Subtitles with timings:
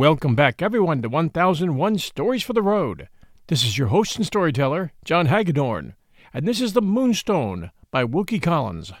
[0.00, 3.10] Welcome back, everyone, to 1001 Stories for the Road.
[3.48, 5.94] This is your host and storyteller, John Hagedorn,
[6.32, 8.94] and this is The Moonstone by Wilkie Collins.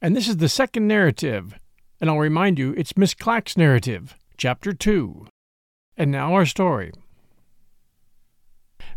[0.00, 1.54] And this is the second narrative,
[2.00, 5.28] and I'll remind you it's Miss Clack's narrative, Chapter 2.
[5.96, 6.90] And now our story.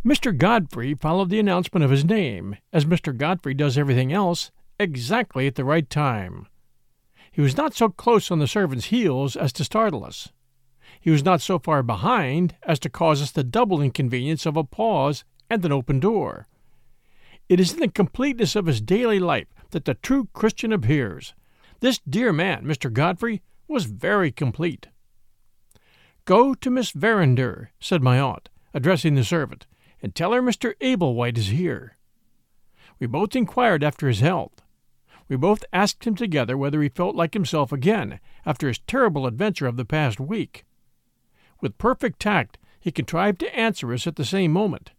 [0.04, 0.36] Mr.
[0.36, 3.16] Godfrey followed the announcement of his name, as Mr.
[3.16, 4.50] Godfrey does everything else,
[4.80, 6.48] exactly at the right time.
[7.32, 10.30] He was not so close on the servant's heels as to startle us.
[11.06, 14.64] He was not so far behind as to cause us the double inconvenience of a
[14.64, 16.48] pause and an open door.
[17.48, 21.36] It is in the completeness of his daily life that the true Christian appears.
[21.80, 22.92] This dear man, Mr.
[22.92, 24.88] Godfrey, was very complete.
[26.26, 29.68] Go to Miss Verinder, said my aunt, addressing the servant,
[30.02, 30.74] and tell her Mr.
[30.82, 31.98] Ablewhite is here.
[32.98, 34.64] We both inquired after his health.
[35.28, 39.68] We both asked him together whether he felt like himself again after his terrible adventure
[39.68, 40.66] of the past week.
[41.62, 44.92] With perfect tact, he contrived to answer us at the same moment.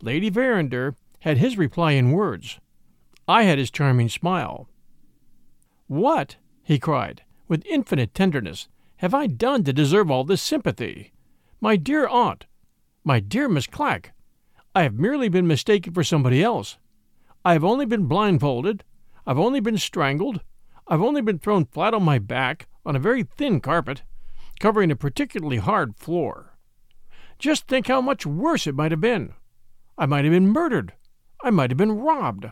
[0.00, 2.58] Lady Verinder had his reply in words.
[3.28, 4.68] I had his charming smile.
[5.86, 11.12] What, he cried, with infinite tenderness, have I done to deserve all this sympathy?
[11.60, 12.46] My dear aunt,
[13.04, 14.12] my dear Miss Clack,
[14.74, 16.78] I have merely been mistaken for somebody else.
[17.44, 18.84] I have only been blindfolded.
[19.26, 20.42] I've only been strangled.
[20.86, 24.02] I've only been thrown flat on my back on a very thin carpet
[24.60, 26.56] covering a particularly hard floor.
[27.38, 29.32] Just think how much worse it might have been.
[29.98, 30.92] I might have been murdered.
[31.42, 32.46] I might have been robbed.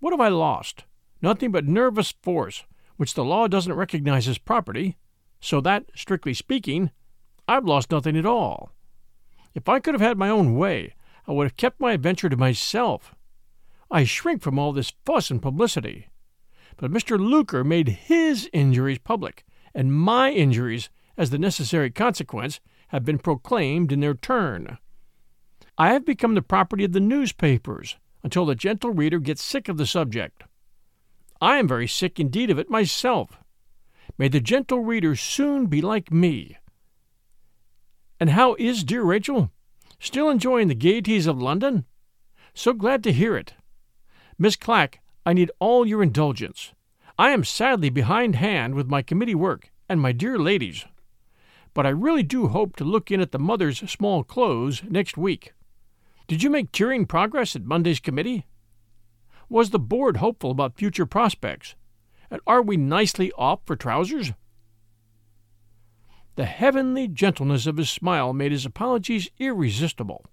[0.00, 0.84] What have I lost?
[1.22, 2.64] Nothing but nervous force,
[2.96, 4.96] which the law doesn't recognize as property,
[5.40, 6.90] so that, strictly speaking,
[7.48, 8.72] I've lost nothing at all.
[9.54, 10.94] If I could have had my own way,
[11.26, 13.14] I would have kept my adventure to myself.
[13.90, 16.08] I shrink from all this fuss and publicity.
[16.76, 17.18] But Mr.
[17.18, 23.92] Luker made his injuries public, and my injuries as the necessary consequence, have been proclaimed
[23.92, 24.78] in their turn.
[25.78, 29.76] I have become the property of the newspapers until the gentle reader gets sick of
[29.76, 30.44] the subject.
[31.40, 33.38] I am very sick indeed of it myself.
[34.18, 36.56] May the gentle reader soon be like me.
[38.18, 39.50] And how is dear Rachel?
[39.98, 41.84] Still enjoying the gaieties of London?
[42.54, 43.54] So glad to hear it.
[44.38, 46.72] Miss Clack, I need all your indulgence.
[47.18, 50.84] I am sadly behindhand with my committee work and my dear ladies
[51.76, 55.52] but I really do hope to look in at the mother's small clothes next week.
[56.26, 58.46] Did you make cheering progress at Monday's committee?
[59.50, 61.74] Was the board hopeful about future prospects?
[62.30, 64.32] And are we nicely off for trousers?
[66.36, 70.24] The heavenly gentleness of his smile made his apologies irresistible.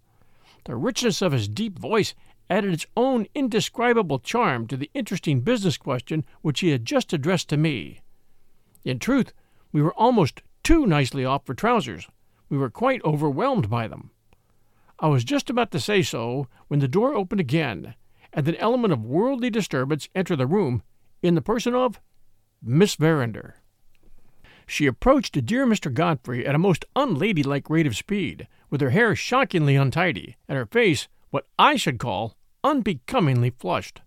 [0.63, 2.15] The richness of his deep voice
[2.49, 7.49] added its own indescribable charm to the interesting business question which he had just addressed
[7.49, 7.99] to me.
[8.85, 9.33] In truth,
[9.73, 12.07] we were almost too nicely off for trousers.
[12.49, 14.11] We were quite overwhelmed by them.
[14.99, 17.95] I was just about to say so when the door opened again,
[18.31, 20.83] and an element of worldly disturbance entered the room
[21.21, 21.99] in the person of
[22.61, 23.55] Miss Verinder.
[24.65, 25.93] She approached dear Mr.
[25.93, 30.65] Godfrey at a most unladylike rate of speed, with her hair shockingly untidy, and her
[30.65, 34.01] face what I should call unbecomingly flushed.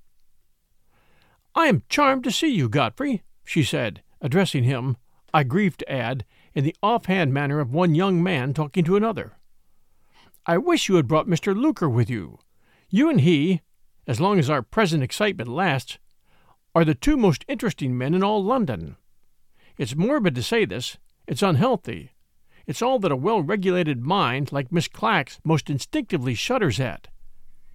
[1.54, 4.96] I am charmed to see you, Godfrey, she said, addressing him,
[5.32, 6.24] I grieve to add,
[6.56, 9.36] in the offhand manner of one young man talking to another.
[10.46, 11.54] I wish you had brought Mr.
[11.54, 12.38] Luker with you.
[12.88, 13.60] You and he,
[14.06, 15.98] as long as our present excitement lasts,
[16.74, 18.96] are the two most interesting men in all London.
[19.76, 20.96] It's morbid to say this,
[21.26, 22.12] it's unhealthy.
[22.66, 27.08] It's all that a well regulated mind like Miss Clack's most instinctively shudders at.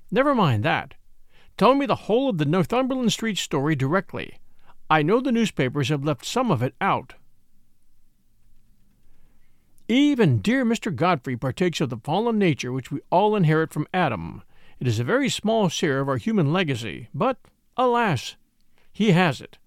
[0.09, 0.96] Never mind that.
[1.56, 4.40] Tell me the whole of the Northumberland Street story directly.
[4.90, 7.14] I know the newspapers have left some of it out.
[9.91, 10.96] Even dear Mr.
[10.96, 14.41] Godfrey partakes of the fallen nature which we all inherit from Adam.
[14.79, 17.38] It is a very small share of our human legacy, but,
[17.76, 18.38] alas,
[18.93, 19.58] he has it.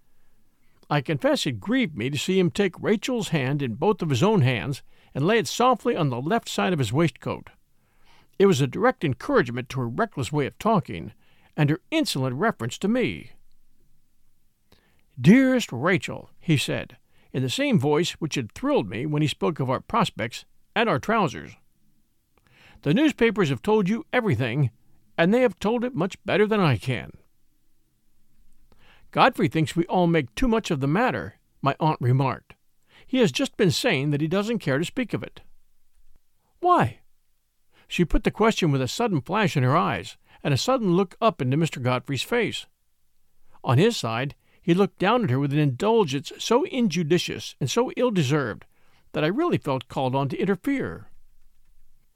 [0.88, 4.22] I confess it grieved me to see him take Rachel's hand in both of his
[4.22, 4.80] own hands
[5.14, 7.50] and lay it softly on the left side of his waistcoat.
[8.38, 11.12] It was a direct encouragement to her reckless way of talking,
[11.54, 13.32] and her insolent reference to me.
[15.20, 16.96] Dearest Rachel, he said,
[17.34, 20.44] in the same voice which had thrilled me when he spoke of our prospects
[20.74, 21.56] and our trousers.
[22.82, 24.70] The newspapers have told you everything,
[25.18, 27.10] and they have told it much better than I can.
[29.10, 32.54] Godfrey thinks we all make too much of the matter, my aunt remarked.
[33.06, 35.40] He has just been saying that he doesn't care to speak of it.
[36.60, 37.00] Why?
[37.88, 41.16] She put the question with a sudden flash in her eyes and a sudden look
[41.20, 41.82] up into Mr.
[41.82, 42.66] Godfrey's face.
[43.64, 44.34] On his side,
[44.64, 48.64] he looked down at her with an indulgence so injudicious and so ill deserved
[49.12, 51.10] that I really felt called on to interfere.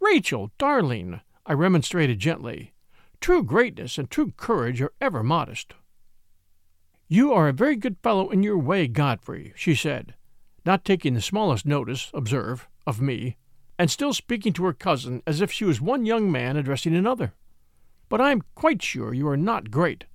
[0.00, 2.72] Rachel, darling, I remonstrated gently,
[3.20, 5.74] true greatness and true courage are ever modest.
[7.06, 10.14] You are a very good fellow in your way, Godfrey, she said,
[10.64, 13.36] not taking the smallest notice, observe, of me,
[13.78, 17.34] and still speaking to her cousin as if she was one young man addressing another.
[18.08, 20.06] But I am quite sure you are not great.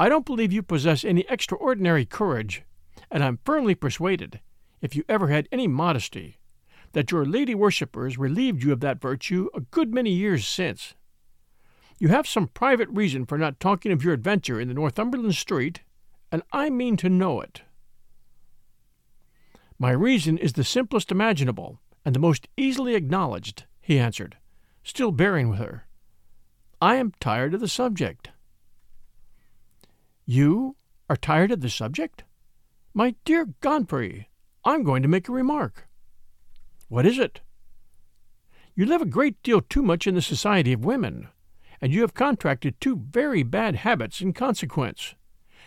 [0.00, 2.62] I don't believe you possess any extraordinary courage,
[3.10, 4.40] and I'm firmly persuaded,
[4.80, 6.38] if you ever had any modesty,
[6.92, 10.94] that your lady worshippers relieved you of that virtue a good many years since.
[11.98, 15.82] You have some private reason for not talking of your adventure in the Northumberland street,
[16.32, 17.60] and I mean to know it.
[19.78, 24.38] My reason is the simplest imaginable, and the most easily acknowledged, he answered,
[24.82, 25.84] still bearing with her.
[26.80, 28.30] I am tired of the subject.
[30.32, 30.76] You
[31.08, 32.22] are tired of the subject?
[32.94, 34.28] My dear Godfrey,
[34.64, 35.88] I'm going to make a remark.
[36.86, 37.40] What is it?
[38.76, 41.26] You live a great deal too much in the society of women,
[41.80, 45.16] and you have contracted two very bad habits in consequence.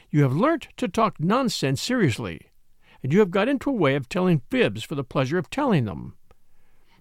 [0.09, 2.39] You have learnt to talk nonsense seriously,
[3.03, 5.83] and you have got into a way of telling fibs for the pleasure of telling
[5.83, 6.15] them.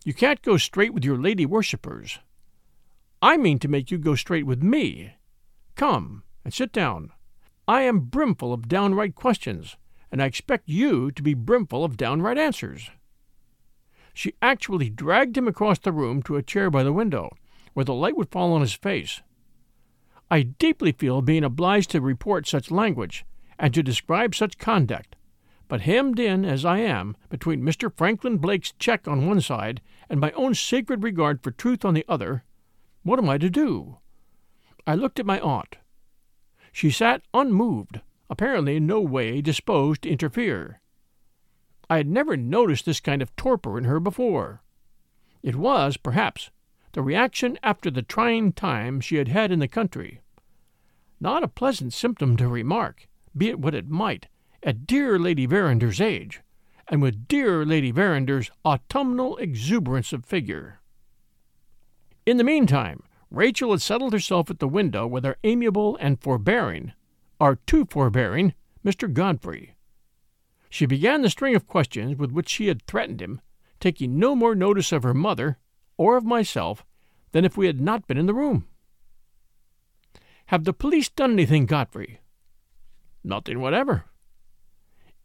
[0.04, 2.18] You can't go straight with your lady worshippers.
[3.22, 5.14] I mean to make you go straight with me.
[5.76, 7.12] Come and sit down.
[7.68, 9.76] I am brimful of downright questions,
[10.10, 12.90] and I expect you to be brimful of downright answers.
[14.12, 17.30] She actually dragged him across the room to a chair by the window,
[17.72, 19.22] where the light would fall on his face.
[20.30, 23.24] I deeply feel being obliged to report such language,
[23.58, 25.14] and to describe such conduct,
[25.68, 27.90] but hemmed in as I am between Mr.
[27.94, 29.80] Franklin Blake's check on one side
[30.10, 32.44] and my own sacred regard for truth on the other,
[33.02, 33.98] what am I to do?
[34.86, 35.76] I looked at my aunt.
[36.72, 40.80] She sat unmoved, apparently in no way disposed to interfere.
[41.90, 44.62] I had never noticed this kind of torpor in her before.
[45.42, 46.50] It was, perhaps,
[46.92, 50.22] the reaction after the trying time she had had in the country.
[51.20, 54.28] Not a pleasant symptom to remark, be it what it might,
[54.62, 56.40] at dear Lady Verinder's age,
[56.88, 60.80] and with dear Lady Verinder's autumnal exuberance of figure.
[62.24, 63.02] In the meantime,
[63.32, 66.92] Rachel had settled herself at the window with her amiable and forbearing,
[67.40, 68.52] our too forbearing,
[68.84, 69.10] Mr.
[69.10, 69.74] Godfrey.
[70.68, 73.40] She began the string of questions with which she had threatened him,
[73.80, 75.56] taking no more notice of her mother
[75.96, 76.84] or of myself
[77.30, 78.66] than if we had not been in the room.
[80.46, 82.20] Have the police done anything, Godfrey?
[83.24, 84.04] Nothing whatever.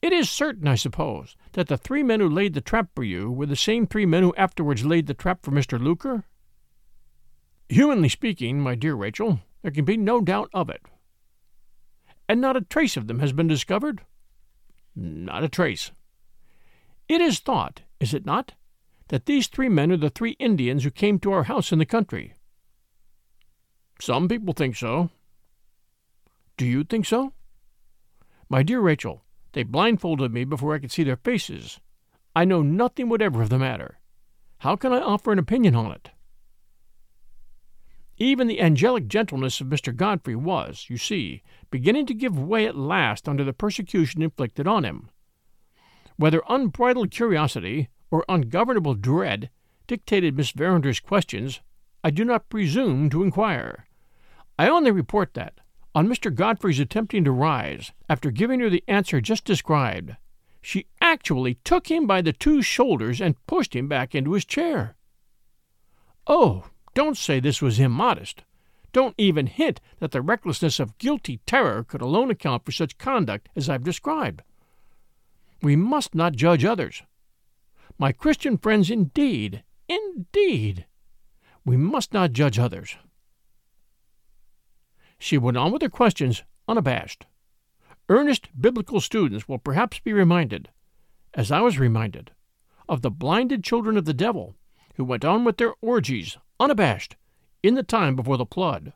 [0.01, 3.30] It is certain, I suppose, that the three men who laid the trap for you
[3.30, 5.77] were the same three men who afterwards laid the trap for Mr.
[5.77, 6.24] Luker?
[7.69, 10.81] Humanly speaking, my dear Rachel, there can be no doubt of it.
[12.30, 14.02] And not a trace of them has been discovered?
[14.96, 15.92] Not a trace.
[17.08, 18.54] It is thought, is it not,
[19.10, 21.86] that these three men are the three Indians who came to our house in the
[21.86, 22.34] country?
[24.00, 25.10] Some people think so.
[26.58, 27.34] Do you think so?
[28.50, 31.80] My dear Rachel, they blindfolded me before I could see their faces.
[32.36, 34.00] I know nothing whatever of the matter.
[34.59, 36.09] How can I offer an opinion on it?
[38.18, 39.95] Even the angelic gentleness of Mr.
[39.95, 44.83] Godfrey was, you see, beginning to give way at last under the persecution inflicted on
[44.83, 45.09] him.
[46.16, 49.52] Whether unbridled curiosity or ungovernable dread
[49.86, 51.62] dictated Miss Verinder's questions,
[52.04, 53.88] I do not presume to inquire.
[54.57, 55.59] I only report that,
[55.94, 56.33] on Mr.
[56.33, 60.16] Godfrey's attempting to rise, after giving her the answer just described,
[60.62, 64.95] she actually took him by the two shoulders and pushed him back into his chair.
[66.26, 66.66] Oh,
[66.97, 68.44] don't say this was immodest.
[68.92, 73.49] Don't even hint that the recklessness of guilty terror could alone account for such conduct
[73.56, 74.42] as I've described.
[75.61, 77.04] We must not judge others.
[77.99, 80.87] My Christian friends, indeed, indeed,
[81.63, 82.97] we must not judge others.
[85.19, 87.27] She went on with her questions unabashed.
[88.09, 90.69] Earnest biblical students will perhaps be reminded,
[91.35, 92.31] as I was reminded,
[92.89, 94.56] of the blinded children of the devil
[94.95, 97.16] who went on with their orgies unabashed,
[97.64, 98.94] in the time before the flood.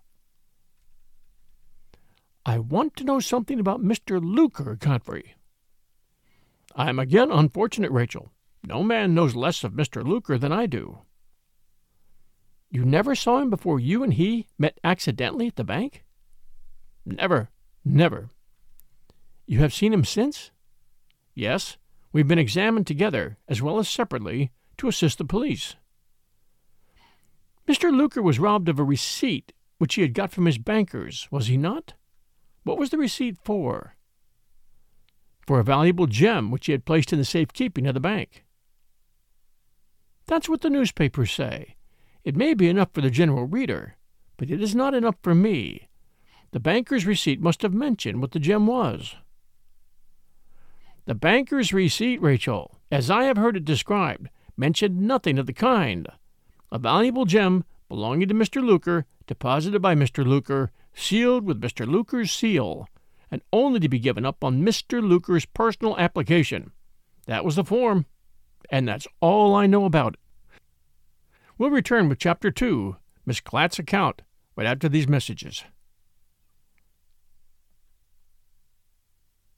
[2.46, 4.20] I want to know something about Mr.
[4.22, 5.36] Luker, Godfrey.
[6.75, 8.32] I am again unfortunate, Rachel.
[8.63, 10.06] No man knows less of Mr.
[10.06, 11.00] Luker than I do.
[12.70, 16.03] You never saw him before you and he met accidentally at the bank?
[17.06, 17.50] Never,
[17.84, 18.30] never.
[19.46, 20.51] You have seen him since?
[21.36, 21.77] Yes,
[22.13, 25.75] we've been examined together, as well as separately, to assist the police.
[27.72, 27.90] Mr.
[27.90, 31.56] Luker was robbed of a receipt which he had got from his bankers, was he
[31.56, 31.94] not?
[32.63, 33.96] What was the receipt for?
[35.48, 38.44] For a valuable gem which he had placed in the safe keeping of the bank.
[40.28, 41.78] That's what the newspapers say.
[42.25, 43.96] It may be enough for the general reader,
[44.36, 45.88] but it is not enough for me.
[46.51, 49.16] The banker's receipt must have mentioned what the gem was.
[51.06, 56.10] The banker's receipt, Rachel, as I have heard it described, mentioned nothing of the kind.
[56.72, 58.63] A valuable gem belonging to Mr.
[58.63, 60.25] Luker, deposited by Mr.
[60.25, 61.86] Luker, sealed with Mr.
[61.86, 62.88] Luker's seal,
[63.30, 65.01] and only to be given up on Mr.
[65.01, 66.72] Luker's personal application.
[67.28, 68.06] That was the form,
[68.70, 70.20] and that's all I know about it.
[71.58, 74.22] We'll return with Chapter 2, Miss Clack's account,
[74.56, 75.63] right after these messages.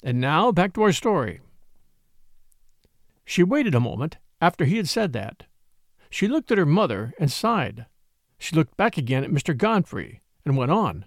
[0.04, 1.40] And now back to our story.
[3.24, 5.44] She waited a moment after he had said that.
[6.14, 7.88] She looked at her mother and sighed.
[8.38, 9.58] She looked back again at Mr.
[9.58, 11.06] Godfrey and went on.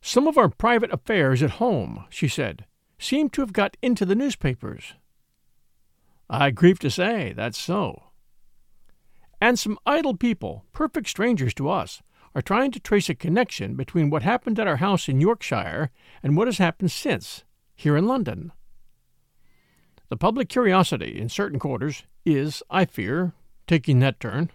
[0.00, 2.66] Some of our private affairs at home, she said,
[3.00, 4.94] seem to have got into the newspapers.
[6.30, 8.04] I grieve to say that's so.
[9.40, 12.00] And some idle people, perfect strangers to us,
[12.36, 15.90] are trying to trace a connection between what happened at our house in Yorkshire
[16.22, 17.42] and what has happened since,
[17.74, 18.52] here in London.
[20.10, 23.32] The public curiosity in certain quarters is, I fear,
[23.68, 24.50] taking that turn.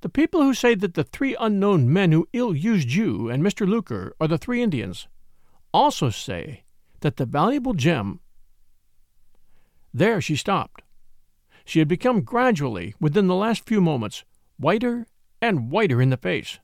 [0.00, 3.66] The people who say that the three unknown men who ill used you and Mr.
[3.66, 5.08] Luker are the three Indians
[5.72, 6.64] also say
[7.00, 8.20] that the valuable gem.
[9.92, 10.82] There she stopped.
[11.64, 14.24] She had become gradually, within the last few moments,
[14.58, 15.06] whiter
[15.40, 16.58] and whiter in the face.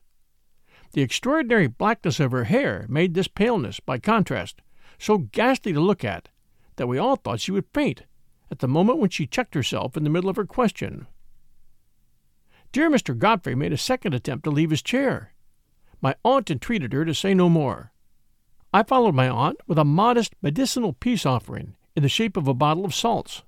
[0.93, 4.61] The extraordinary blackness of her hair made this paleness, by contrast,
[4.97, 6.29] so ghastly to look at
[6.77, 8.03] that we all thought she would faint
[8.51, 11.07] at the moment when she checked herself in the middle of her question.
[12.71, 13.17] Dear Mr.
[13.17, 15.33] Godfrey made a second attempt to leave his chair.
[16.01, 17.91] My aunt entreated her to say no more.
[18.73, 22.53] I followed my aunt with a modest medicinal peace offering in the shape of a
[22.53, 23.43] bottle of salts.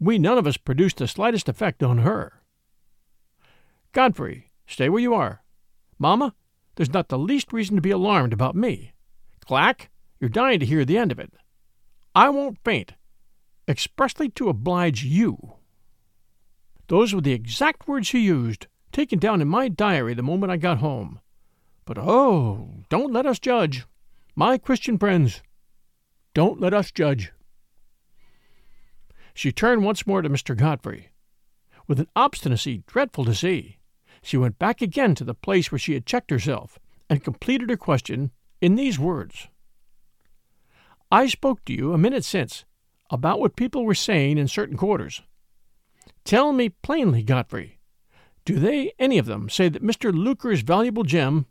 [0.00, 2.42] We none of us produced the slightest effect on her.
[3.92, 5.42] Godfrey, stay where you are.
[5.98, 6.34] Mamma,
[6.74, 8.92] there's not the least reason to be alarmed about me.
[9.44, 9.90] Clack,
[10.20, 11.32] you're dying to hear the end of it.
[12.14, 12.94] I won't faint,
[13.68, 15.54] expressly to oblige you.
[16.88, 20.56] Those were the exact words he used, taken down in my diary the moment I
[20.56, 21.20] got home.
[21.84, 23.84] But oh, don't let us judge.
[24.34, 25.42] My Christian friends,
[26.34, 27.32] don't let us judge.
[29.34, 30.56] She turned once more to Mr.
[30.56, 31.10] Godfrey.
[31.86, 33.78] With an obstinacy dreadful to see,
[34.22, 37.76] she went back again to the place where she had checked herself and completed her
[37.76, 39.48] question in these words
[41.10, 42.64] I spoke to you a minute since
[43.10, 45.22] about what people were saying in certain quarters.
[46.24, 47.78] Tell me plainly, Godfrey,
[48.44, 50.12] do they, any of them, say that Mr.
[50.12, 51.46] Luker's valuable gem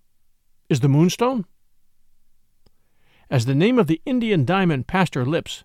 [0.70, 1.46] is the moonstone?
[3.30, 5.64] As the name of the Indian diamond passed her lips,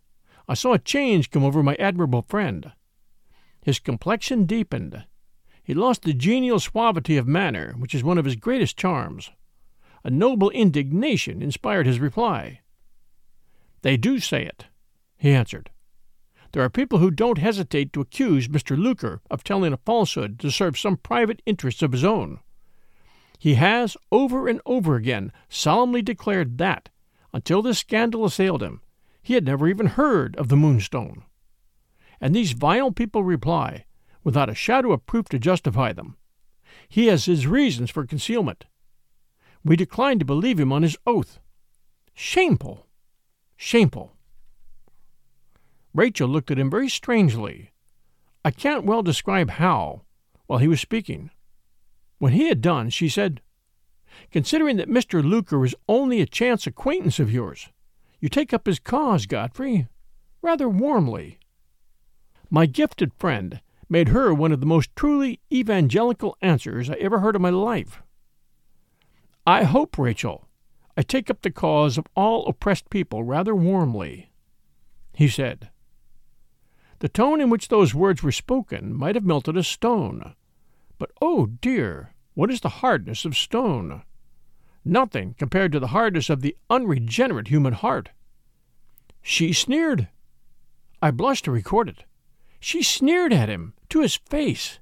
[0.49, 2.73] I saw a change come over my admirable friend.
[3.63, 5.05] His complexion deepened.
[5.63, 9.31] He lost the genial suavity of manner which is one of his greatest charms.
[10.05, 12.61] A noble indignation inspired his reply.
[13.83, 14.67] They do say it,
[15.17, 15.71] he answered.
[16.53, 18.77] There are people who don't hesitate to accuse Mr.
[18.77, 22.41] Luker of telling a falsehood to serve some private interests of his own.
[23.39, 26.91] He has over and over again solemnly declared that,
[27.33, 28.83] until this scandal assailed him,
[29.23, 31.25] he had never even heard of the Moonstone.
[32.21, 33.87] And these vile people reply,
[34.23, 36.17] without a shadow of proof to justify them,
[36.89, 38.67] he has his reasons for concealment.
[39.65, 41.39] We decline to believe him on his oath.
[42.15, 42.87] Shameful!
[43.57, 44.13] Shameful.
[45.95, 47.73] Rachel looked at him very strangely.
[48.45, 50.03] I can't well describe how,
[50.47, 51.31] while he was speaking.
[52.19, 53.41] When he had done, she said,
[54.31, 55.23] Considering that Mr.
[55.23, 57.69] Luker is only a chance acquaintance of yours,
[58.21, 59.89] you take up his cause, Godfrey,
[60.41, 61.39] rather warmly.
[62.51, 67.37] My gifted friend made her one of the most truly evangelical answers I ever heard
[67.37, 68.03] in my life.
[69.47, 70.47] I hope, Rachel,
[70.97, 74.31] I take up the cause of all oppressed people rather warmly.
[75.15, 75.71] He said,
[77.03, 80.37] The tone in which those words were spoken might have melted a stone.
[80.99, 84.05] But, oh dear, what is the hardness of stone?
[84.85, 88.11] Nothing compared to the hardness of the unregenerate human heart.
[89.21, 90.11] She sneered.
[91.03, 92.05] I blush to record it.
[92.61, 94.79] She sneered at him, to his face.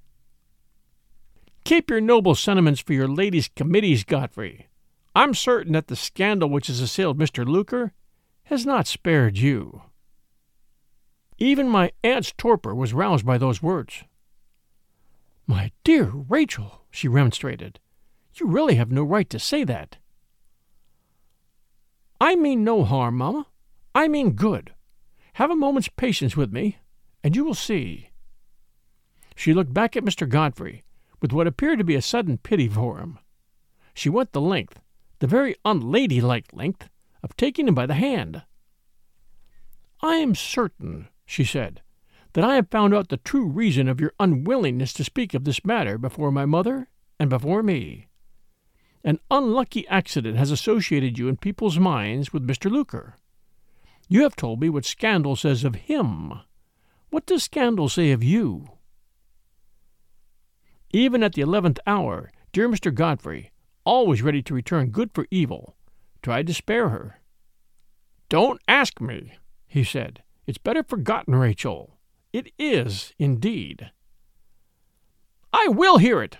[1.64, 4.66] Keep your noble sentiments for your ladies' committees, Godfrey.
[5.14, 7.46] I'm certain that the scandal which has assailed Mr.
[7.46, 7.94] Luker
[8.42, 9.84] has not spared you.
[11.40, 14.04] Even my aunt's torpor was roused by those words.
[15.46, 17.80] My dear Rachel, she remonstrated,
[18.34, 19.96] you really have no right to say that.
[22.20, 23.46] I mean no harm, mamma.
[23.94, 24.74] I mean good.
[25.34, 26.78] Have a moment's patience with me,
[27.24, 28.10] and you will see.
[29.34, 30.28] She looked back at Mr.
[30.28, 30.84] Godfrey
[31.20, 33.18] with what appeared to be a sudden pity for him.
[33.94, 34.80] She went the length,
[35.18, 36.88] the very unladylike length,
[37.22, 38.42] of taking him by the hand.
[40.02, 41.80] I am certain, she said,
[42.32, 45.64] that I have found out the true reason of your unwillingness to speak of this
[45.64, 46.88] matter before my mother
[47.20, 48.08] and before me.
[49.04, 52.68] An unlucky accident has associated you in people's minds with Mr.
[52.68, 53.14] Luker.
[54.08, 56.32] You have told me what scandal says of him.
[57.10, 58.66] What does scandal say of you?
[60.92, 62.92] Even at the eleventh hour, dear Mr.
[62.92, 63.52] Godfrey,
[63.84, 65.76] always ready to return good for evil,
[66.22, 67.20] tried to spare her.
[68.28, 69.34] Don't ask me,
[69.68, 70.24] he said.
[70.50, 71.96] It's better forgotten, Rachel.
[72.32, 73.92] It is, indeed.
[75.52, 76.38] I will hear it,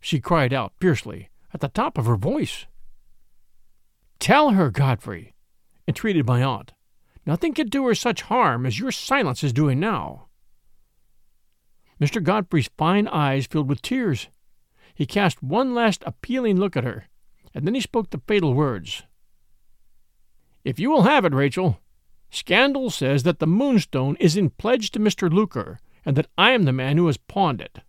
[0.00, 2.64] she cried out fiercely, at the top of her voice.
[4.18, 5.34] Tell her, Godfrey,
[5.86, 6.72] entreated my aunt.
[7.26, 10.28] Nothing can do her such harm as your silence is doing now.
[12.00, 12.22] Mr.
[12.22, 14.28] Godfrey's fine eyes filled with tears.
[14.94, 17.04] He cast one last appealing look at her,
[17.52, 19.02] and then he spoke the fatal words.
[20.64, 21.81] If you will have it, Rachel,
[22.34, 25.30] Scandal says that the moonstone is in pledge to Mr.
[25.30, 27.80] Luker, and that I am the man who has pawned it.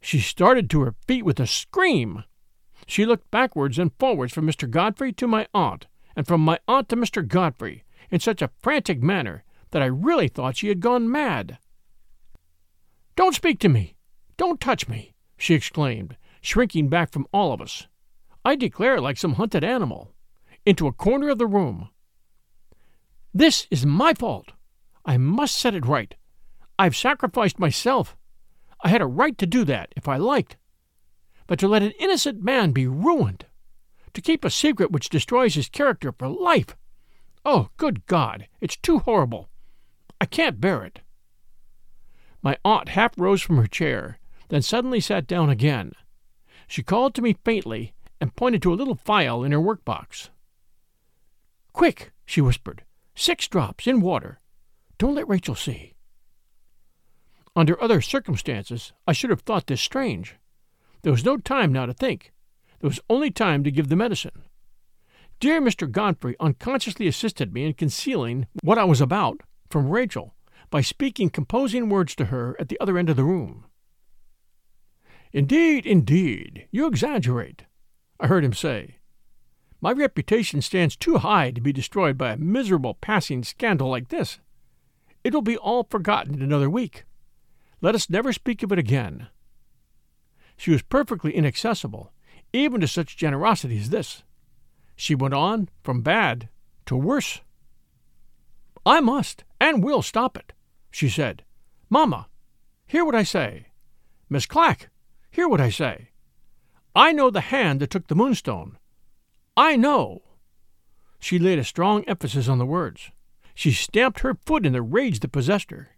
[0.00, 2.24] She started to her feet with a scream.
[2.84, 4.68] She looked backwards and forwards from Mr.
[4.68, 5.86] Godfrey to my aunt,
[6.16, 7.26] and from my aunt to Mr.
[7.26, 11.58] Godfrey, in such a frantic manner that I really thought she had gone mad.
[13.14, 13.94] Don't speak to me!
[14.36, 15.14] Don't touch me!
[15.36, 17.86] she exclaimed, shrinking back from all of us.
[18.44, 20.12] I declare, like some hunted animal,
[20.66, 21.90] into a corner of the room.
[23.32, 24.52] This is my fault.
[25.04, 26.14] I must set it right.
[26.78, 28.16] I've sacrificed myself.
[28.82, 30.56] I had a right to do that if I liked.
[31.46, 33.46] But to let an innocent man be ruined,
[34.14, 36.76] to keep a secret which destroys his character for life.
[37.44, 39.48] Oh, good God, it's too horrible.
[40.20, 41.00] I can't bear it.
[42.42, 45.92] My aunt half rose from her chair, then suddenly sat down again.
[46.66, 50.30] She called to me faintly and pointed to a little phial in her workbox.
[51.72, 52.82] Quick, she whispered.
[53.14, 54.40] Six drops in water.
[54.98, 55.94] Don't let Rachel see.
[57.56, 60.36] Under other circumstances, I should have thought this strange.
[61.02, 62.32] There was no time now to think.
[62.80, 64.44] There was only time to give the medicine.
[65.40, 65.90] Dear Mr.
[65.90, 70.34] Godfrey unconsciously assisted me in concealing what I was about from Rachel
[70.70, 73.64] by speaking composing words to her at the other end of the room.
[75.32, 77.64] Indeed, indeed, you exaggerate,
[78.18, 78.99] I heard him say.
[79.80, 84.38] My reputation stands too high to be destroyed by a miserable passing scandal like this.
[85.24, 87.04] It will be all forgotten in another week.
[87.80, 89.28] Let us never speak of it again.
[90.56, 92.12] She was perfectly inaccessible,
[92.52, 94.22] even to such generosity as this.
[94.96, 96.50] She went on from bad
[96.86, 97.40] to worse.
[98.84, 100.52] I must and will stop it,
[100.90, 101.44] she said.
[101.88, 102.28] Mamma,
[102.86, 103.68] hear what I say.
[104.28, 104.90] Miss Clack,
[105.30, 106.10] hear what I say.
[106.94, 108.76] I know the hand that took the moonstone.
[109.60, 110.22] I know.
[111.18, 113.10] She laid a strong emphasis on the words.
[113.54, 115.90] She stamped her foot in the rage that possessed her.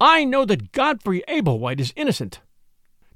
[0.00, 2.40] I know that Godfrey Ablewhite is innocent.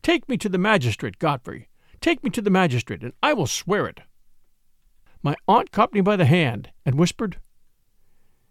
[0.02, 1.68] Take me to the magistrate, Godfrey.
[2.00, 4.02] Take me to the magistrate, and I will swear it.
[5.20, 7.40] My aunt caught me by the hand and whispered,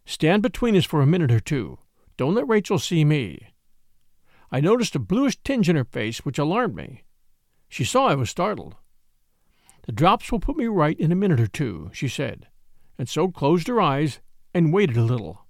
[0.06, 1.80] Stand between us for a minute or two.
[2.18, 3.48] Don't let Rachel see me.
[4.52, 7.04] I noticed a bluish tinge in her face which alarmed me.
[7.70, 8.76] She saw I was startled.
[9.84, 12.48] The drops will put me right in a minute or two, she said,
[12.98, 14.20] and so closed her eyes
[14.54, 15.46] and waited a little.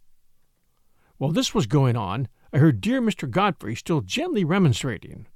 [1.18, 3.30] While this was going on, I heard dear Mr.
[3.30, 5.28] Godfrey still gently remonstrating.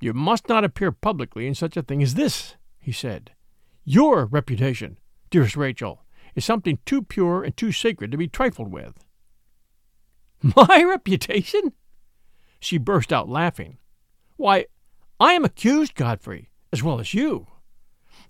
[0.00, 3.32] You must not appear publicly in such a thing as this, he said.
[3.84, 4.98] Your reputation,
[5.30, 9.04] dearest Rachel, is something too pure and too sacred to be trifled with.
[10.56, 11.72] My reputation?
[12.60, 13.78] She burst out laughing.
[14.36, 14.66] Why,
[15.18, 17.46] I am accused, Godfrey, as well as you.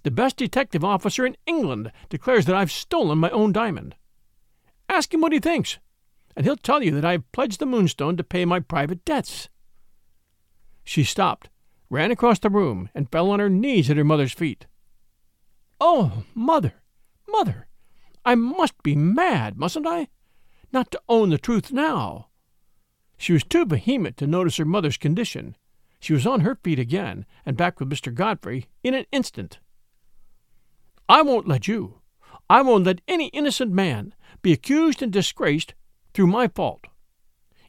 [0.03, 3.97] The best detective officer in England declares that I've stolen my own diamond.
[4.89, 5.79] Ask him what he thinks,
[6.35, 9.49] and he'll tell you that I have pledged the moonstone to pay my private debts.
[10.85, 11.51] She stopped,
[11.91, 14.67] ran across the room, and fell on her knees at her mother's feet.
[15.81, 16.75] Oh, mother,
[17.29, 17.69] mother,
[18.25, 20.09] I must be mad, mustn't I?
[20.73, 22.29] Not to own the truth now.
[23.17, 25.57] She was too vehement to notice her mother's condition.
[26.01, 28.13] She was on her feet again, and back with Mr.
[28.15, 29.59] Godfrey in an instant.
[31.11, 31.99] I won't let you,
[32.49, 35.75] I won't let any innocent man be accused and disgraced
[36.15, 36.85] through my fault.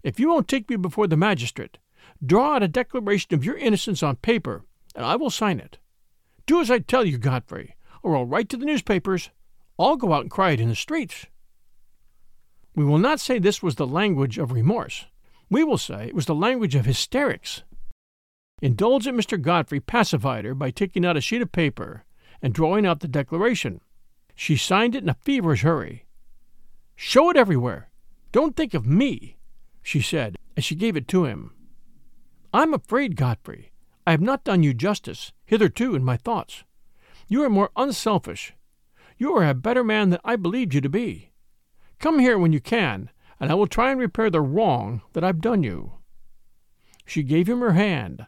[0.04, 1.80] If you won't take me before the magistrate,
[2.23, 5.80] draw out a declaration of your innocence on paper, and I will sign it.
[6.45, 9.32] Do as I tell you, Godfrey, or I'll write to the newspapers.
[9.80, 11.25] I'll go out and cry it in the streets.
[12.75, 15.06] We will not say this was the language of remorse.
[15.49, 17.63] We will say it was the language of hysterics.
[18.62, 19.41] Indulgent Mr.
[19.41, 22.06] Godfrey pacified her by taking out a sheet of paper
[22.41, 23.82] and drawing out the declaration.
[24.36, 26.06] She signed it in a feverish hurry.
[26.95, 27.89] Show it everywhere.
[28.32, 29.38] Don't think of me,
[29.82, 31.51] she said as she gave it to him.
[32.54, 33.71] I'm afraid, Godfrey,
[34.06, 36.63] I have not done you justice hitherto in my thoughts.
[37.27, 38.54] You are more unselfish.
[39.17, 41.32] You are a better man than I believed you to be.
[41.99, 45.41] Come here when you can, and I will try and repair the wrong that I've
[45.41, 45.93] done you.
[47.06, 48.25] She gave him her hand,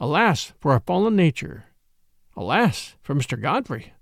[0.00, 1.66] Alas for our fallen nature!
[2.36, 3.40] Alas for Mr.
[3.40, 3.92] Godfrey!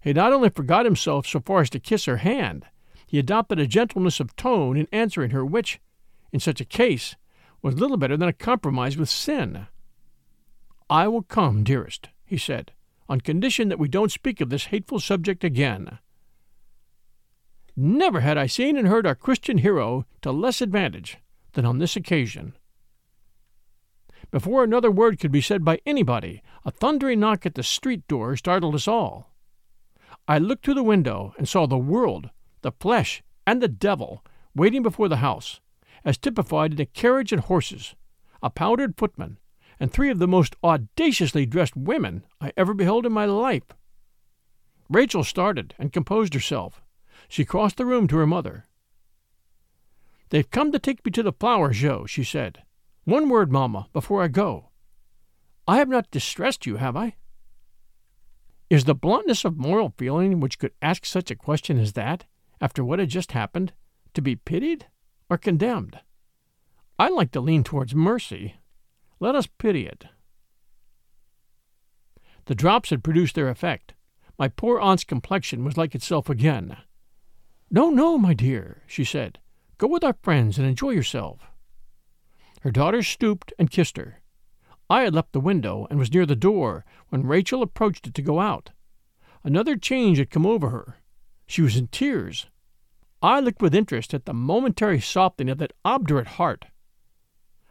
[0.00, 2.66] He not only forgot himself so far as to kiss her hand,
[3.06, 5.80] he adopted a gentleness of tone in answering her which,
[6.32, 7.14] in such a case,
[7.62, 9.66] was little better than a compromise with sin.
[10.90, 12.72] I will come, dearest, he said,
[13.08, 15.98] on condition that we don't speak of this hateful subject again.
[17.76, 21.18] Never had I seen and heard our Christian hero to less advantage
[21.52, 22.54] than on this occasion.
[24.32, 28.34] Before another word could be said by anybody, a thundering knock at the street door
[28.34, 29.30] startled us all.
[30.26, 32.30] I looked through the window and saw the world,
[32.62, 35.60] the flesh, and the devil waiting before the house,
[36.02, 37.94] as typified in a carriage and horses,
[38.42, 39.38] a powdered footman,
[39.78, 43.64] and three of the most audaciously dressed women I ever beheld in my life.
[44.88, 46.80] Rachel started and composed herself.
[47.28, 48.64] She crossed the room to her mother.
[50.30, 52.62] They've come to take me to the flower show, she said.
[53.04, 54.70] One word, mamma, before I go.
[55.66, 57.16] I have not distressed you, have I?
[58.70, 62.24] Is the bluntness of moral feeling which could ask such a question as that,
[62.60, 63.72] after what had just happened,
[64.14, 64.86] to be pitied
[65.28, 65.98] or condemned?
[66.98, 68.54] I like to lean towards mercy.
[69.18, 70.04] Let us pity it.
[72.46, 73.94] The drops had produced their effect.
[74.38, 76.76] My poor aunt's complexion was like itself again.
[77.70, 79.38] No, no, my dear, she said.
[79.78, 81.51] Go with our friends and enjoy yourself.
[82.62, 84.20] Her daughter stooped and kissed her.
[84.88, 88.22] I had left the window and was near the door when Rachel approached it to
[88.22, 88.70] go out.
[89.42, 90.98] Another change had come over her.
[91.44, 92.46] She was in tears.
[93.20, 96.66] I looked with interest at the momentary softening of that obdurate heart.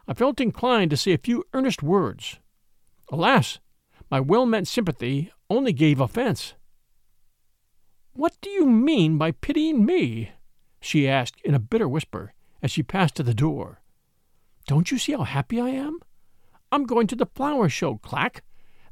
[0.09, 2.39] I felt inclined to say a few earnest words.
[3.09, 3.59] Alas,
[4.09, 6.55] my well meant sympathy only gave offense.
[8.11, 10.31] What do you mean by pitying me?
[10.81, 13.81] she asked in a bitter whisper as she passed to the door.
[14.71, 15.99] Don't you see how happy I am?
[16.71, 18.41] I'm going to the flower show, Clack,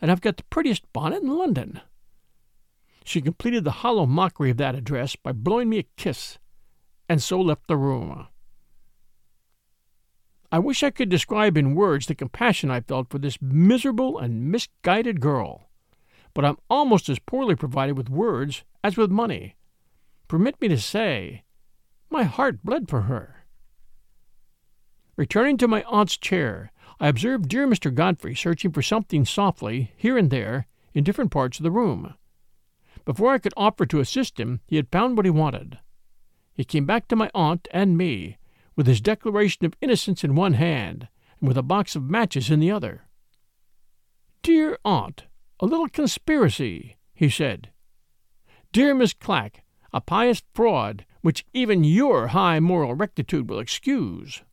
[0.01, 1.79] and I've got the prettiest bonnet in London.
[3.05, 6.37] She completed the hollow mockery of that address by blowing me a kiss,
[7.07, 8.27] and so left the room.
[10.51, 14.51] I wish I could describe in words the compassion I felt for this miserable and
[14.51, 15.69] misguided girl,
[16.33, 19.55] but I'm almost as poorly provided with words as with money.
[20.27, 21.45] Permit me to say,
[22.09, 23.38] my heart bled for her.
[25.19, 27.93] Returning to my aunt's chair, I observed dear Mr.
[27.93, 32.13] Godfrey searching for something softly, here and there, in different parts of the room.
[33.03, 35.77] Before I could offer to assist him, he had found what he wanted.
[36.53, 38.37] He came back to my aunt and me,
[38.77, 41.09] with his declaration of innocence in one hand,
[41.41, 43.01] and with a box of matches in the other.
[44.41, 45.25] Dear aunt,
[45.59, 47.71] a little conspiracy, he said.
[48.71, 54.43] Dear Miss Clack, a pious fraud which even your high moral rectitude will excuse.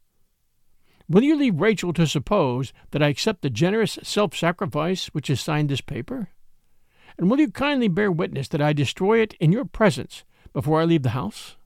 [1.09, 5.41] Will you leave Rachel to suppose that I accept the generous self sacrifice which is
[5.41, 6.31] signed this paper?
[7.17, 10.85] And will you kindly bear witness that I destroy it in your presence before I
[10.85, 11.57] leave the house?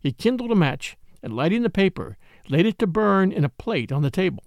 [0.00, 2.16] He kindled a match, and lighting the paper,
[2.48, 4.44] laid it to burn in a plate on the table.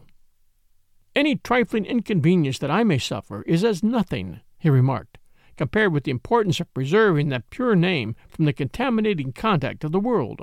[1.15, 5.17] Any trifling inconvenience that I may suffer is as nothing, he remarked,
[5.55, 9.99] compared with the importance of preserving that pure name from the contaminating contact of the
[9.99, 10.41] world.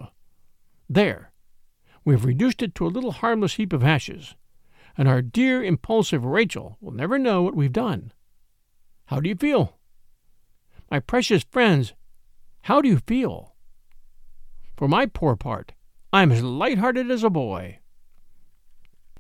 [0.89, 1.32] There,
[2.05, 4.35] we have reduced it to a little harmless heap of ashes,
[4.97, 8.13] and our dear impulsive Rachel will never know what we've done.
[9.07, 9.79] How do you feel?
[10.91, 11.95] My precious friends,
[12.63, 13.55] how do you feel?
[14.77, 15.73] For my poor part,
[16.13, 17.79] I am as light-hearted as a boy.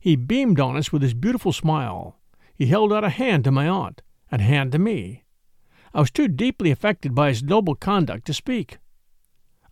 [0.00, 2.18] He beamed on us with his beautiful smile.
[2.54, 5.24] He held out a hand to my aunt, and a hand to me.
[5.94, 8.78] I was too deeply affected by his noble conduct to speak.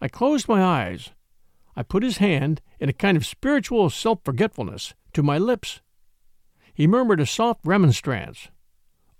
[0.00, 1.10] I closed my eyes
[1.76, 5.80] I put his hand, in a kind of spiritual self forgetfulness, to my lips.
[6.74, 8.48] He murmured a soft remonstrance.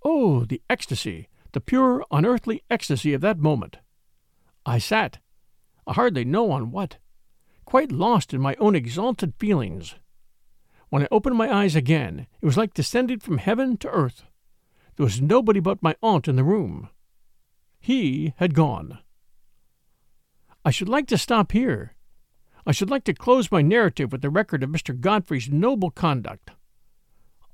[0.04, 3.78] Oh, the ecstasy, the pure, unearthly ecstasy of that moment!
[4.64, 5.18] I sat,
[5.86, 6.98] I hardly know on what,
[7.64, 9.96] quite lost in my own exalted feelings.
[10.88, 14.24] When I opened my eyes again, it was like descending from heaven to earth.
[14.96, 16.88] There was nobody but my aunt in the room.
[17.78, 18.98] He had gone.
[20.64, 21.94] I should like to stop here,
[22.66, 24.98] I should like to close my narrative with the record of Mr.
[24.98, 26.50] Godfrey's noble conduct.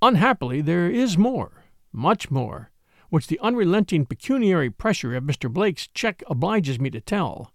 [0.03, 2.71] Unhappily, there is more, much more,
[3.09, 5.53] which the unrelenting pecuniary pressure of Mr.
[5.53, 7.53] Blake's check obliges me to tell.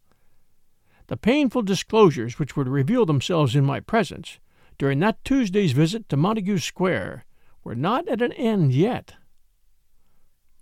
[1.08, 4.40] The painful disclosures which were to reveal themselves in my presence
[4.78, 7.26] during that Tuesday's visit to Montague Square
[7.64, 9.16] were not at an end yet.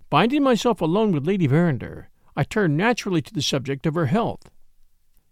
[0.09, 4.49] Finding myself alone with Lady Verinder, I turned naturally to the subject of her health.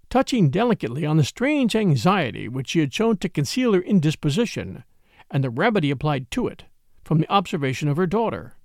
[0.10, 4.86] Touching delicately on the strange anxiety which she had shown to conceal her indisposition,
[5.30, 6.64] and the remedy applied to it,
[7.04, 8.56] from the observation of her daughter.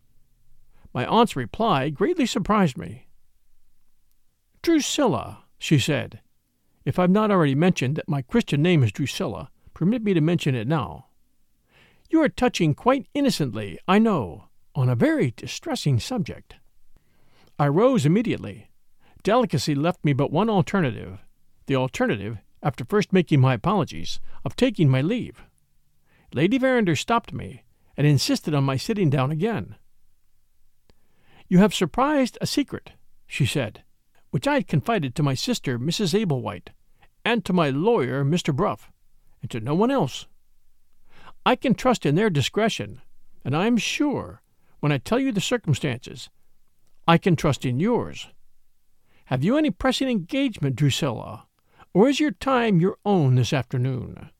[0.95, 3.09] My aunt's reply greatly surprised me.
[4.63, 6.21] Drusilla, she said,
[6.85, 10.55] if I've not already mentioned that my Christian name is Drusilla, permit me to mention
[10.55, 11.07] it now.
[12.11, 16.57] You are touching quite innocently, I know, on a very distressing subject.
[17.59, 18.69] I rose immediately.
[19.23, 21.19] Delicacy left me but one alternative
[21.67, 25.43] the alternative, after first making my apologies, of taking my leave.
[26.35, 27.63] Lady Verinder stopped me
[27.97, 29.77] and insisted on my sitting down again.
[31.49, 32.93] You have surprised a secret,
[33.27, 33.83] she said,
[34.31, 36.15] which I had confided to my sister, Mrs.
[36.19, 36.69] Ablewhite,
[37.25, 38.55] and to my lawyer, Mr.
[38.55, 38.91] Bruff,
[39.43, 40.27] and to no one else.
[41.45, 43.03] I can trust in their discretion,
[43.45, 44.43] and I am sure,
[44.81, 46.31] when I tell you the circumstances,
[47.07, 48.29] I can trust in yours.
[49.27, 51.47] Have you any pressing engagement, Drusilla,
[51.95, 54.31] or is your time your own this afternoon?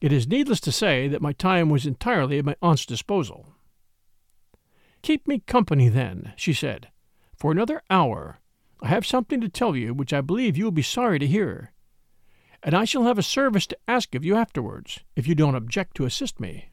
[0.00, 3.54] It is needless to say that my time was entirely at my aunt's disposal.
[5.02, 6.88] Keep me company, then, she said,
[7.36, 8.40] for another hour.
[8.80, 11.72] I have something to tell you which I believe you will be sorry to hear,
[12.62, 15.96] and I shall have a service to ask of you afterwards, if you don't object
[15.96, 16.70] to assist me.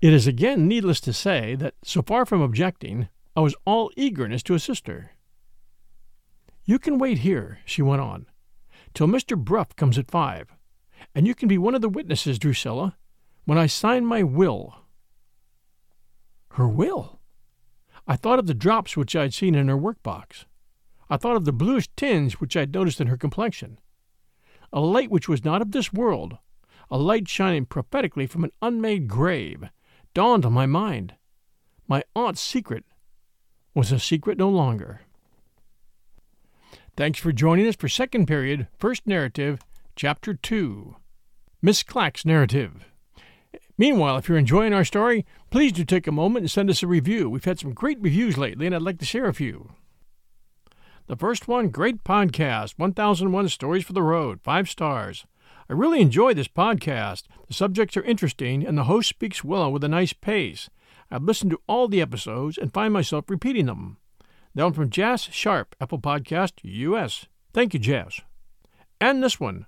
[0.00, 4.42] It is again needless to say that, so far from objecting, I was all eagerness
[4.44, 5.12] to assist her.
[6.66, 8.26] You can wait here, she went on,
[8.94, 9.36] till Mr.
[9.36, 10.54] Bruff comes at five,
[11.14, 12.96] and you can be one of the witnesses, Drusilla,
[13.44, 14.74] when I sign my will.
[16.52, 17.20] Her will?
[18.06, 20.46] I thought of the drops which I had seen in her workbox.
[21.10, 23.78] I thought of the bluish tinge which I had noticed in her complexion.
[24.72, 26.38] A light which was not of this world,
[26.90, 29.68] a light shining prophetically from an unmade grave,
[30.14, 31.14] dawned on my mind.
[31.86, 32.84] My aunt's secret
[33.74, 35.02] was a secret no longer.
[36.96, 39.58] Thanks for joining us for second period, first narrative,
[39.96, 40.94] chapter 2.
[41.60, 42.84] Miss Clack's narrative.
[43.76, 46.86] Meanwhile, if you're enjoying our story, please do take a moment and send us a
[46.86, 47.28] review.
[47.28, 49.72] We've had some great reviews lately, and I'd like to share a few.
[51.08, 55.26] The first one, great podcast, 1001 Stories for the Road, five stars.
[55.68, 57.24] I really enjoy this podcast.
[57.48, 60.70] The subjects are interesting, and the host speaks well with a nice pace.
[61.10, 63.96] I've listened to all the episodes and find myself repeating them.
[64.54, 67.26] That one from Jazz Sharp, Apple Podcast, US.
[67.52, 68.20] Thank you, Jazz.
[69.00, 69.66] And this one,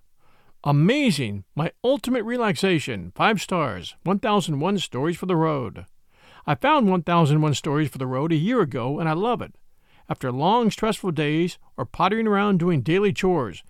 [0.62, 1.44] Amazing!
[1.54, 3.12] My ultimate relaxation.
[3.14, 3.94] Five stars.
[4.02, 5.86] 1001 Stories for the Road.
[6.44, 9.54] I found 1001 Stories for the Road a year ago and I love it.
[10.08, 13.62] After long, stressful days or pottering around doing daily chores,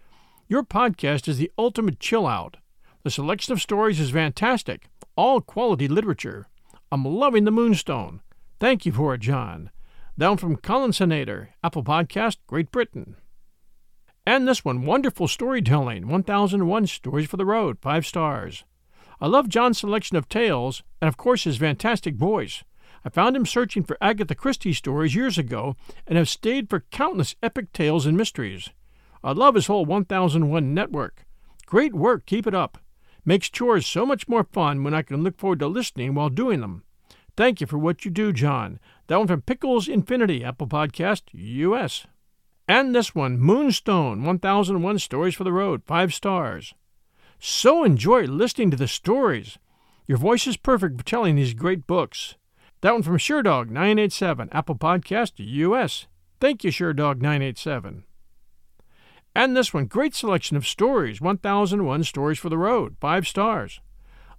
[0.48, 2.57] your podcast is the ultimate chill out.
[3.02, 4.88] The selection of stories is fantastic.
[5.16, 6.46] All quality literature.
[6.90, 8.20] I'm loving the Moonstone.
[8.59, 9.70] Thank you for it, John.
[10.18, 13.16] Down from Colin Senator, Apple Podcast, Great Britain.
[14.26, 18.64] And this one, wonderful storytelling, 1001 Stories for the Road, 5 stars.
[19.20, 22.64] I love John's selection of tales, and of course his fantastic voice.
[23.05, 25.76] I found him searching for Agatha Christie stories years ago,
[26.07, 28.70] and have stayed for countless epic tales and mysteries.
[29.22, 31.26] I love his whole 1001 network.
[31.66, 32.79] Great work, keep it up.
[33.26, 36.62] Makes chores so much more fun when I can look forward to listening while doing
[36.62, 36.85] them.
[37.37, 38.81] Thank you for what you do, John.
[39.08, 42.06] That one from Pickles Infinity, Apple Podcast, US.
[42.66, 46.74] And this one, Moonstone 1001 Stories for the Road, 5 stars.
[47.38, 49.58] So enjoy listening to the stories.
[50.08, 52.34] Your voice is perfect for telling these great books.
[52.80, 56.06] That one from Sherdog 987, Apple Podcast, US.
[56.40, 58.04] Thank you, Sherdog 987.
[59.34, 63.80] And this one, great selection of stories 1001 Stories for the Road, 5 stars.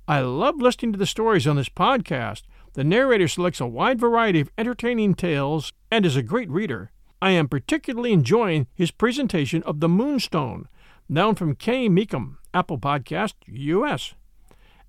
[0.08, 2.44] I love listening to the stories on this podcast.
[2.78, 6.92] The narrator selects a wide variety of entertaining tales and is a great reader.
[7.20, 10.68] I am particularly enjoying his presentation of The Moonstone,
[11.12, 11.90] down from K.
[11.90, 14.14] Meekum, Apple Podcast, US.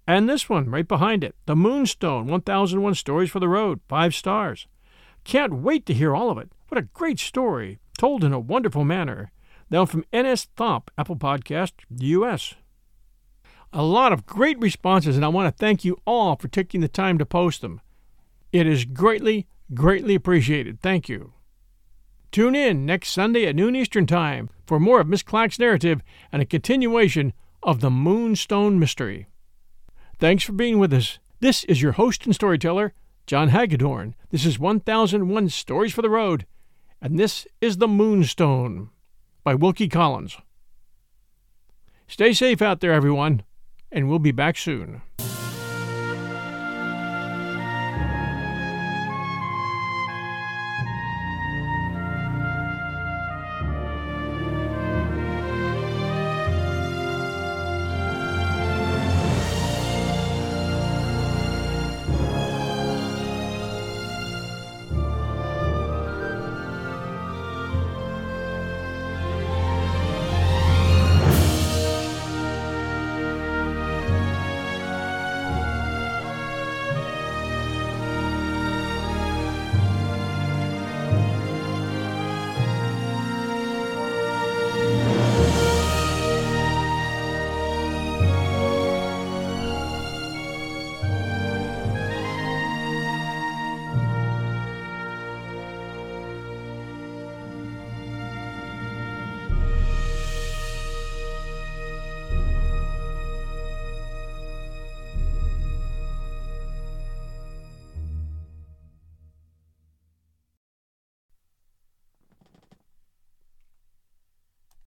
[0.06, 4.66] And this one right behind it, The Moonstone 1001 Stories for the Road, 5 stars.
[5.24, 6.52] Can't wait to hear all of it.
[6.68, 9.32] What a great story, told in a wonderful manner.
[9.70, 10.46] Down from N.S.
[10.58, 12.54] Thomp, Apple Podcast, US.
[13.72, 16.88] A lot of great responses, and I want to thank you all for taking the
[16.88, 17.80] time to post them.
[18.50, 20.80] It is greatly, greatly appreciated.
[20.80, 21.34] Thank you.
[22.32, 26.02] Tune in next Sunday at noon Eastern Time for more of Miss Clack's narrative
[26.32, 29.26] and a continuation of the Moonstone Mystery.
[30.18, 31.18] Thanks for being with us.
[31.40, 32.92] This is your host and storyteller,
[33.26, 34.14] John Hagedorn.
[34.30, 36.46] This is 1001 Stories for the Road,
[37.00, 38.90] and this is The Moonstone
[39.44, 40.38] by Wilkie Collins.
[42.06, 43.42] Stay safe out there, everyone,
[43.90, 45.02] and we'll be back soon.